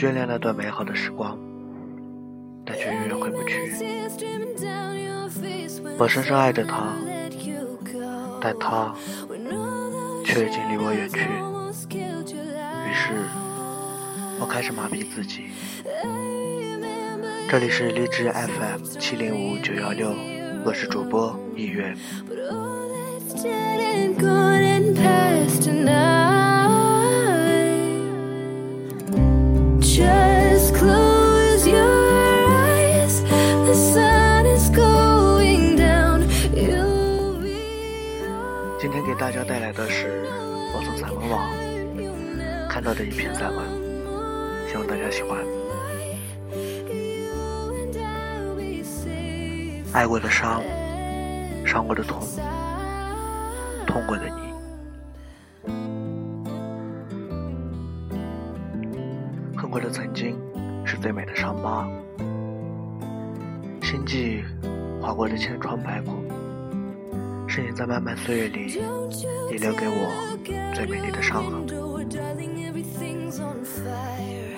[0.00, 1.38] 眷恋那段美好的时光，
[2.64, 3.70] 但却永远回不去。
[5.98, 6.94] 我深深爱着他，
[8.40, 8.94] 但他
[10.24, 11.18] 却已经离我远去。
[12.88, 13.12] 于是，
[14.40, 15.50] 我开始麻痹自己。
[17.46, 20.14] 这里是荔枝 FM 七零五九幺六，
[20.64, 21.94] 我是主播意愿。
[39.00, 40.28] 天给大家带来的是
[40.74, 41.48] 我从散文网
[42.68, 43.64] 看到的一篇散文，
[44.68, 45.38] 希望大家喜欢。
[49.92, 50.62] 爱过的伤，
[51.64, 52.20] 伤过的痛，
[53.86, 54.32] 痛过的你，
[59.56, 60.38] 恨过的曾经
[60.84, 61.88] 是最美的伤疤，
[63.82, 64.44] 心际
[65.00, 66.29] 划过的千疮百孔。
[67.50, 68.80] 是你在漫漫岁月里
[69.50, 70.38] 遗留给我
[70.72, 71.66] 最美丽的伤痕，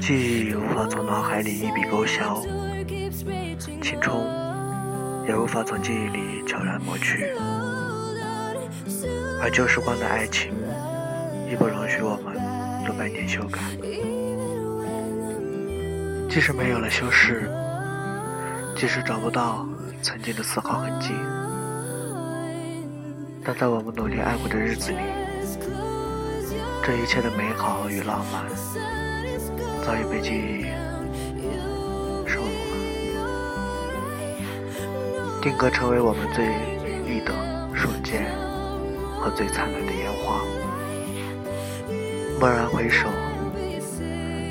[0.00, 2.40] 记忆无法从脑海里一笔勾销，
[3.82, 4.16] 青春
[5.26, 7.34] 也无法从记忆里悄然抹去，
[9.42, 10.52] 而旧时光的爱情
[11.50, 12.36] 亦不容许我们
[12.86, 13.58] 多半点修改，
[16.30, 17.50] 即使没有了修饰，
[18.76, 19.66] 即使找不到
[20.02, 21.12] 曾经的丝毫痕迹。
[23.46, 24.98] 但在我们努力爱过的日子里，
[26.82, 28.44] 这一切的美好与浪漫，
[29.84, 30.64] 早已被记忆
[32.26, 32.48] 收录
[34.74, 37.32] 了，定格成为我们最美丽的
[37.72, 38.26] 瞬间
[39.20, 40.42] 和最灿烂的烟花。
[42.40, 43.08] 蓦然回首，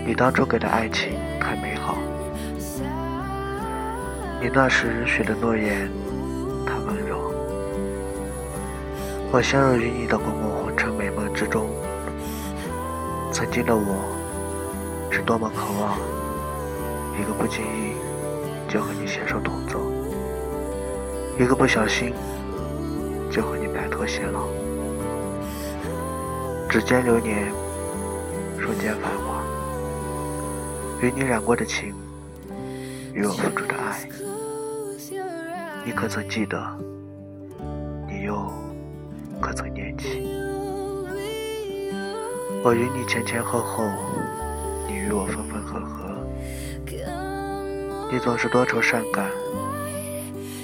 [0.06, 1.98] 你当初给的爱情太美好，
[4.42, 5.92] 你那时许的诺言。
[9.36, 11.68] 我陷入于你的滚滚红尘美梦之中，
[13.34, 14.06] 曾经的我，
[15.12, 16.00] 是多么渴望
[17.20, 17.96] 一个不经意
[18.70, 19.92] 就和你携手同走，
[21.38, 22.14] 一个不小心
[23.30, 24.48] 就和你白头偕老。
[26.70, 27.52] 指尖流年，
[28.58, 29.44] 瞬间繁华，
[31.02, 31.94] 与你染过的情，
[33.14, 34.08] 与我付出的爱，
[35.84, 36.58] 你可曾记得？
[38.08, 38.50] 你又？
[39.46, 40.28] 可曾念起？
[42.64, 43.88] 我与你前前后后，
[44.88, 46.18] 你与我分分合合。
[48.12, 49.30] 你总是多愁善感，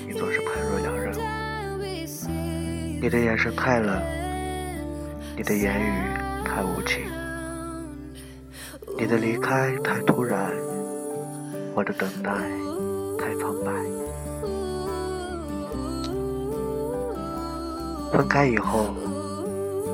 [0.08, 1.14] 你总是判若两人。
[3.00, 4.02] 你的眼神太冷，
[5.38, 5.94] 你的言语
[6.44, 7.04] 太无情。
[8.98, 10.52] 你的离开太突然，
[11.76, 12.32] 我的等待
[13.20, 13.72] 太苍白。
[18.12, 18.94] 分开以后，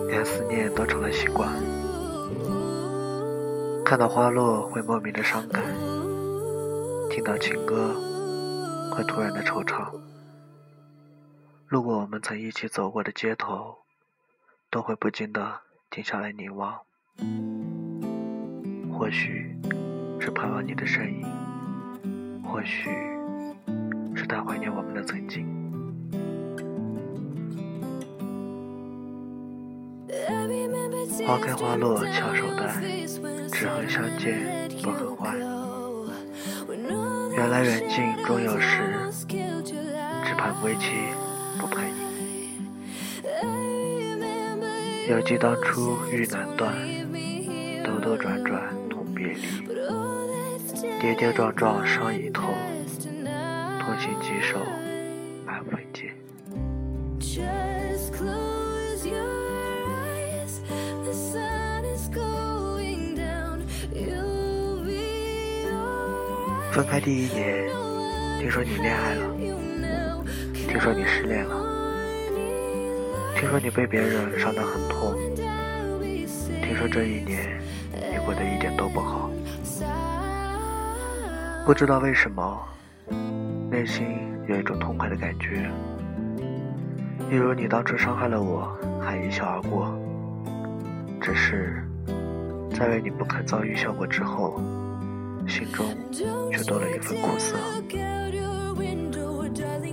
[0.10, 1.48] 连思念都成了习惯。
[3.86, 5.64] 看到花落会莫名的伤感，
[7.12, 7.94] 听到情歌
[8.92, 9.88] 会突然的惆怅。
[11.68, 13.78] 路过我们曾一起走过的街头，
[14.72, 15.60] 都会不禁的
[15.92, 16.74] 停下来凝望。
[18.92, 19.56] 或许
[20.20, 21.24] 是盼望你的身影，
[22.44, 22.90] 或许
[24.16, 25.57] 是太怀念我们的曾经。
[31.26, 32.82] 花开花落翘首待，
[33.52, 35.38] 只恨相见不合欢。
[37.36, 38.80] 缘来缘尽终有时，
[39.28, 40.92] 只盼归期
[41.60, 42.62] 不盼你。
[45.10, 46.74] 犹记当初遇难断，
[47.84, 49.68] 兜兜转转痛别离。
[51.00, 52.54] 跌跌撞撞伤已痛，
[53.80, 54.60] 痛心疾首
[66.72, 67.68] 分开第一年，
[68.40, 69.36] 听说你恋爱了，
[70.54, 71.56] 听说你失恋了，
[73.36, 75.16] 听说你被别人伤得很痛，
[76.62, 77.60] 听说这一年
[78.12, 79.32] 你过得一点都不好，
[81.66, 82.62] 不知道为什么，
[83.72, 84.06] 内心
[84.48, 85.68] 有一种痛快的感觉，
[87.32, 89.98] 一如你当初伤害了我，还一笑而过，
[91.20, 91.84] 只是
[92.72, 94.62] 在为你不可遭遇效果之后。
[95.58, 95.88] 心中
[96.52, 97.56] 却多了一份苦涩。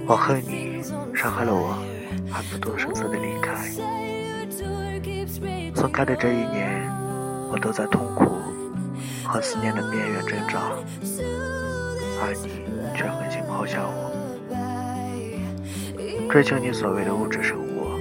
[0.06, 0.82] 我恨你，
[1.14, 1.82] 伤害了我，
[2.30, 3.54] 还不动声色的离开。
[5.74, 6.86] 分开的这一年，
[7.50, 8.36] 我都在痛苦
[9.26, 10.60] 和和思念的边缘挣扎，
[12.20, 12.48] 而你
[12.96, 14.12] 却狠心抛下我。
[16.30, 17.98] 追求你所谓的物质生活，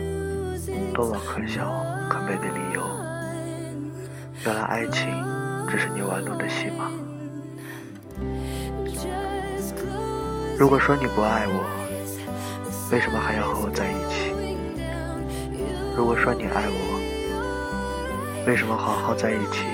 [0.93, 2.83] 多么可笑可悲的理由！
[4.45, 5.09] 原来爱情
[5.67, 6.91] 只是你玩弄的戏码。
[10.55, 11.65] 如果说你不爱我，
[12.91, 14.31] 为什么还要和我在一起？
[15.97, 19.65] 如果说你爱我，为什么好好在一起，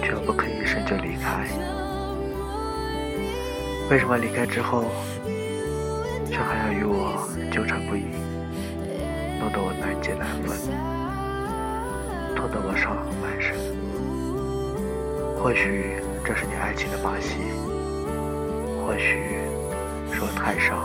[0.00, 1.44] 却不可以一声就离开？
[3.90, 4.84] 为什么离开之后，
[6.30, 8.04] 却还要与我纠缠不已，
[9.40, 10.56] 弄得我难解难分，
[12.36, 13.54] 拖得我伤痕满身？
[15.42, 17.34] 或许这是你爱情的把戏，
[18.80, 19.18] 或许
[20.14, 20.78] 是我太傻、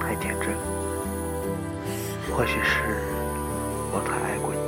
[0.00, 0.50] 太天真，
[2.34, 2.98] 或许是……
[3.92, 4.58] 我太爱过你。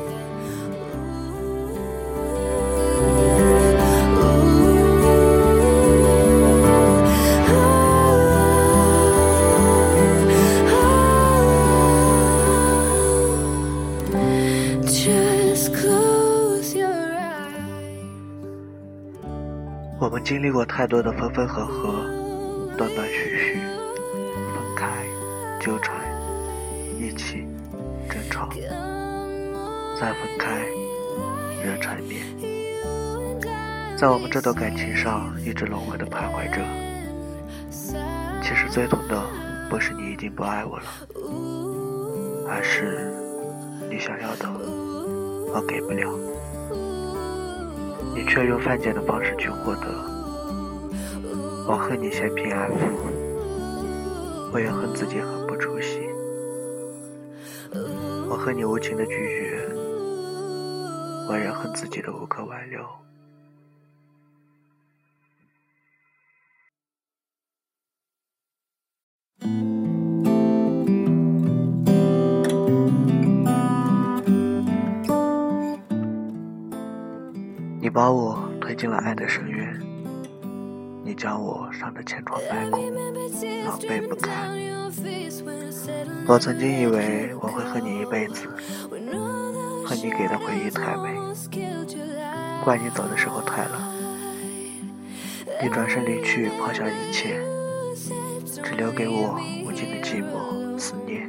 [20.02, 21.93] 我们经历过太多的分分合合，
[22.76, 23.60] 断断续续，
[25.60, 25.94] 纠缠，
[26.98, 27.46] 一起，
[28.08, 28.48] 争吵。
[30.00, 30.64] 再分开，
[31.62, 32.24] 热缠绵，
[33.98, 36.62] 在我们这段感情上一直轮回的徘徊着。
[38.42, 39.22] 其实最痛的
[39.68, 40.84] 不是你已经不爱我了，
[42.48, 43.12] 而是
[43.90, 44.48] 你想要的
[45.52, 46.10] 我给不了，
[48.14, 49.86] 你却用犯贱的方式去获得。
[51.68, 52.76] 我恨你嫌贫爱富，
[54.52, 55.99] 我也恨自己很不出息。
[58.29, 59.69] 我恨你无情的拒绝。
[61.29, 62.87] 我也恨自己的无可挽留。
[77.81, 79.69] 你把我推进了爱的深渊，
[81.10, 82.94] 你将我伤得千疮百孔，
[83.64, 84.56] 狼狈不堪。
[86.24, 88.48] 我曾经以为我会恨你一辈子。
[89.84, 91.12] 恨你给的回忆太美，
[92.62, 93.72] 怪你走的时候太冷。
[95.60, 97.40] 你转身离去，抛下一切，
[98.62, 99.36] 只留给我
[99.66, 101.28] 无尽的寂寞、思念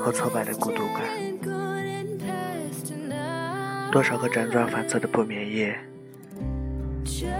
[0.00, 1.02] 和挫败的孤独感。
[3.90, 5.78] 多少个辗转反侧的不眠夜，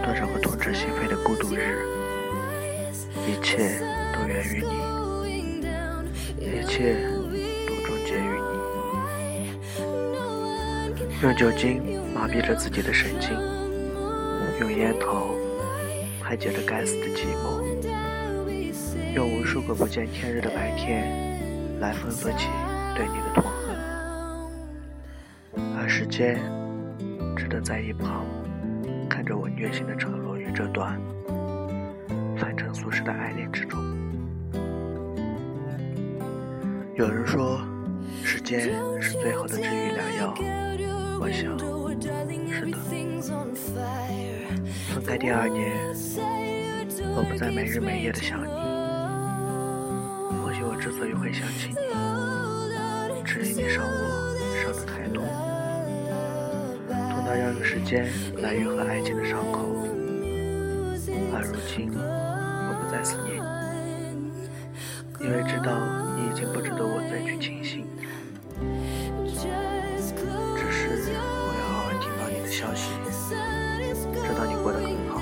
[0.05, 1.85] 多少个痛彻心扉的孤独日，
[3.27, 3.79] 一切
[4.13, 5.65] 都源于你，
[6.39, 6.95] 一切
[7.67, 8.53] 都终结于你。
[11.21, 11.81] 用酒精
[12.13, 13.31] 麻痹着自己的神经，
[14.59, 15.35] 用烟头
[16.21, 17.63] 排解着该死的寂寞，
[19.13, 22.47] 用无数个不见天日的白天来分分起
[22.95, 23.75] 对你的痛恨，
[25.77, 26.39] 而时间
[27.37, 28.25] 只得在一旁
[29.23, 30.99] 看着我虐心的承诺与这段
[32.35, 33.79] 凡尘俗世的爱恋之中。
[36.95, 37.61] 有人说，
[38.21, 38.59] 时间
[38.99, 40.35] 是最好的治愈良药。
[41.21, 41.57] 我想，
[42.51, 42.75] 是的。
[44.93, 45.71] 分开第二年，
[47.15, 48.47] 我不再没日没夜的想你。
[50.43, 55.23] 或许我之所以会想起你，只因你伤我伤的太多，
[57.33, 58.07] 痛到要用时间
[58.43, 59.65] 来愈合爱情的伤口。
[61.33, 63.41] 而如今，我不再思念
[65.19, 65.73] 你，因为知道
[66.15, 67.87] 你已经不值得我再去倾心。
[72.45, 72.91] 消息，
[74.13, 75.19] 知道你过得很好，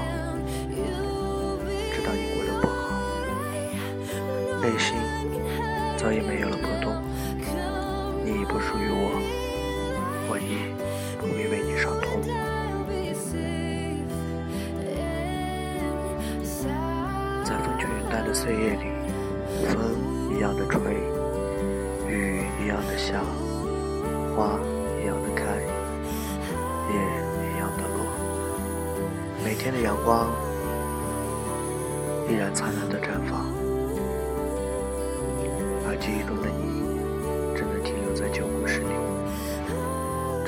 [1.96, 2.76] 知道你过得不好，
[4.62, 4.98] 内心
[5.98, 6.92] 早已没有了波动。
[8.26, 9.18] 你已不属于我，
[10.32, 10.72] 我亦
[11.20, 12.24] 不必为你伤痛。
[17.44, 18.88] 在风轻云淡的岁月里，
[19.68, 19.76] 风
[20.34, 20.80] 一样的吹，
[22.08, 23.20] 雨一样的下，
[24.34, 24.58] 花
[25.04, 25.44] 一样的开。
[26.88, 28.00] 叶一样的落，
[29.44, 30.32] 每天的阳光
[32.30, 33.52] 依然灿烂的绽放，
[35.86, 36.88] 而记忆中的你
[37.54, 38.94] 只能停留在旧故事里，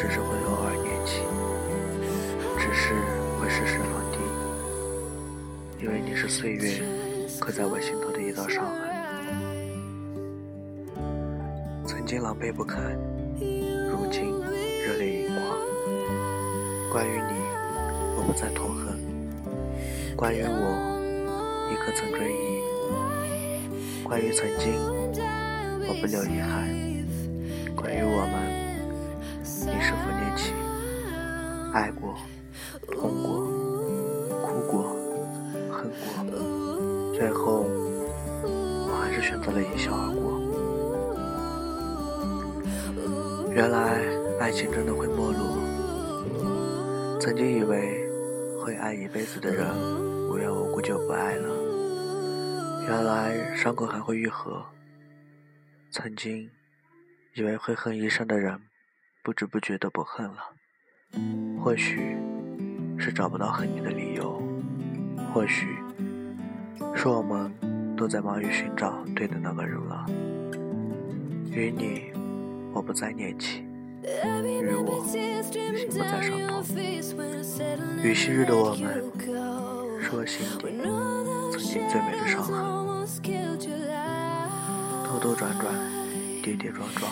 [0.03, 1.22] 只是会偶尔念起，
[2.60, 2.93] 只是
[3.39, 4.17] 会时时放低，
[5.81, 6.83] 因为你是岁月
[7.39, 8.81] 刻在我心头的一道伤痕，
[11.88, 12.83] 曾经狼狈不堪，
[13.39, 14.29] 如今
[14.86, 15.41] 热泪盈眶。
[16.91, 17.39] 关于你，
[18.17, 18.98] 我我不再痛恨。
[20.15, 21.00] 关于我，
[21.69, 24.03] 你可曾追忆？
[24.03, 24.74] 关于曾经，
[25.88, 26.83] 我不留遗憾。
[37.13, 37.67] 最后，
[38.43, 40.41] 我还是选择了一笑而过。
[43.53, 44.01] 原来
[44.39, 45.62] 爱情真的会陌路。
[47.20, 48.05] 曾经以为
[48.60, 49.67] 会爱一辈子的人，
[50.27, 51.48] 无缘无故就不爱了。
[52.88, 54.65] 原来伤口还会愈合。
[55.91, 56.50] 曾经
[57.36, 58.60] 以为会恨一生的人，
[59.24, 60.50] 不知不觉的不恨了。
[61.63, 62.17] 或许
[62.98, 64.41] 是找不到恨你的理由，
[65.32, 65.77] 或许
[67.03, 67.51] 是我们
[67.98, 70.05] 都在忙于寻找对的那个人了。
[71.51, 72.13] 与你。
[72.74, 73.62] 我不再念起，
[74.01, 75.43] 与我心
[75.86, 76.63] 不再伤痛。
[78.01, 79.03] 与昔日的我们，
[80.00, 80.79] 是我心底
[81.51, 82.55] 曾经最美的伤痕。
[85.03, 85.74] 兜兜转转，
[86.41, 87.12] 跌跌撞撞，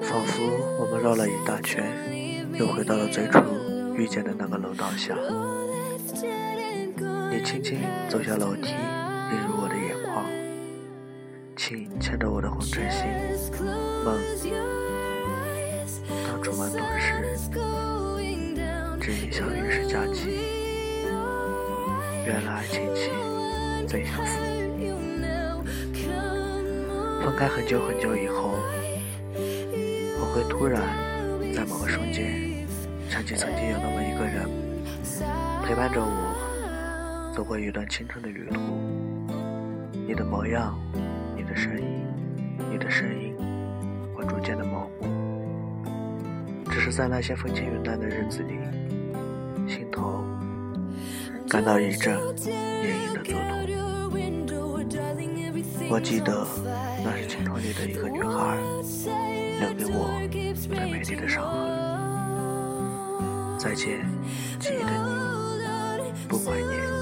[0.00, 0.42] 仿佛
[0.80, 1.84] 我们绕了一大圈，
[2.54, 3.40] 又回到了最初
[3.94, 5.14] 遇见的那个楼道下。
[7.38, 7.78] 你轻轻
[8.08, 10.26] 走下楼梯，映入我的眼眶。
[11.56, 13.06] 请牵着我的红唇心，
[14.04, 14.18] 梦。
[16.26, 17.38] 当初懵懂时，
[19.00, 20.40] 只因相遇是假期。
[22.26, 23.12] 原来亲戚
[23.86, 24.36] 最相似。
[27.24, 28.50] 分开很久很久以后，
[30.18, 30.82] 我会突然
[31.54, 32.66] 在某个瞬间，
[33.08, 34.50] 想起曾经有那么一个人，
[35.64, 36.27] 陪伴着我
[37.38, 38.60] 走过一段青春的旅途。
[39.92, 40.76] 你的模样。
[41.36, 42.04] 你的声音，
[42.68, 43.32] 你的声音，
[44.16, 45.06] 我逐渐的模糊。
[46.68, 48.58] 只是在那些风轻云淡的日子里，
[49.68, 50.24] 心头
[51.48, 52.50] 感到一阵隐
[53.04, 53.46] 隐的作痛。
[55.88, 56.44] 我记得
[57.04, 58.56] 那是青春里的一个女孩，
[59.60, 60.10] 留给我
[60.56, 61.56] 最美丽的伤痕。
[63.60, 64.04] 再见，
[64.58, 64.90] 记忆的
[66.02, 66.97] 你，不怀念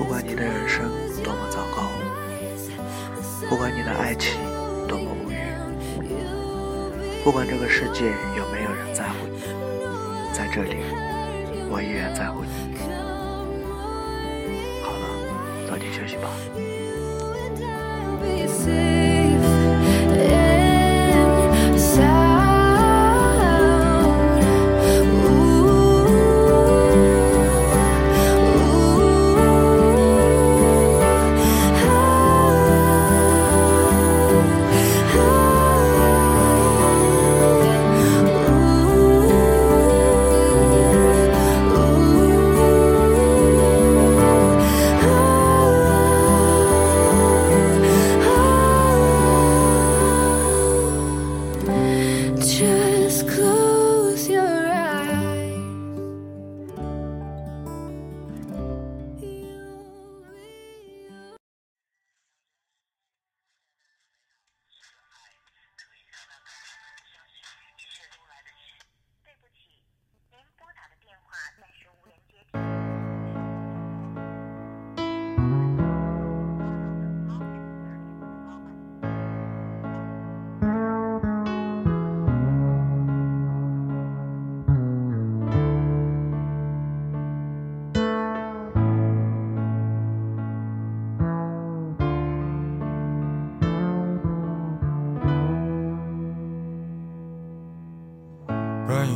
[0.00, 0.90] 不管你的人生
[1.22, 1.90] 多么糟糕，
[3.50, 4.40] 不管你的爱情
[4.88, 5.36] 多么无语，
[7.22, 9.42] 不管这个世界有没有人在乎你，
[10.32, 10.78] 在这里，
[11.70, 12.78] 我依然在乎你。
[14.82, 16.30] 好了，早点休息吧。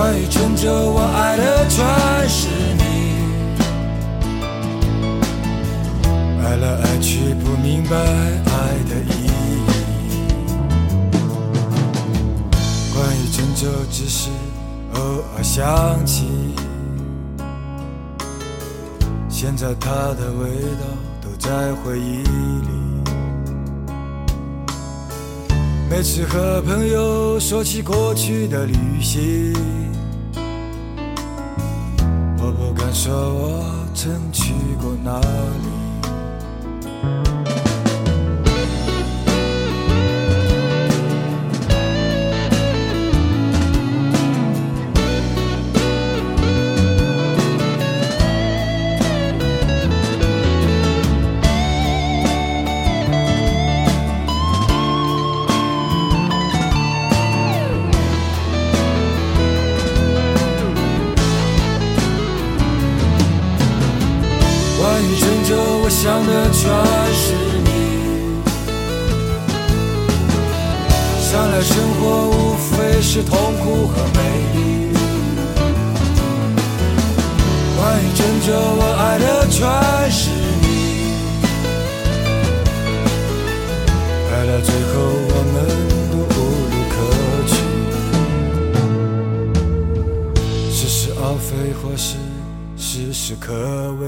[0.00, 1.76] 关于郑州，我爱的全
[2.26, 2.82] 是你，
[6.42, 8.50] 爱来爱去不明白爱
[8.88, 9.28] 的意义。
[12.94, 14.30] 关于郑州，只是
[14.94, 15.00] 偶
[15.36, 16.24] 尔想起，
[19.28, 20.48] 现在它的味
[20.80, 20.86] 道
[21.20, 22.79] 都在回忆里。
[25.90, 29.52] 每次和朋友说起过去的旅行，
[32.38, 35.26] 我不敢说我曾去过哪里。
[65.10, 66.62] 关于郑州，我想的全
[67.12, 67.68] 是你。
[71.20, 74.20] 想来生活无非是痛苦和美
[74.54, 74.58] 丽。
[77.76, 79.58] 关于郑州，我爱的全
[80.12, 80.30] 是
[80.62, 80.64] 你。
[84.30, 84.94] 爱到最后，
[85.26, 85.54] 我们
[86.12, 86.38] 都无
[86.70, 86.94] 路可
[87.48, 87.52] 去，
[90.72, 91.50] 似是而非，
[91.82, 92.14] 或是
[92.76, 93.52] 事事可
[94.00, 94.06] 为。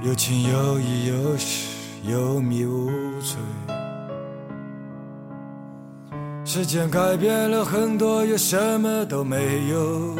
[0.00, 1.66] 有情有义，有时
[2.04, 2.88] 有迷无
[3.20, 3.36] 醉。
[6.44, 10.16] 时间改变了很多，又什么都没有。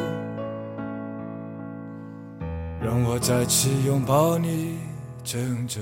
[2.82, 4.78] 让我再次拥抱你，
[5.22, 5.80] 郑州。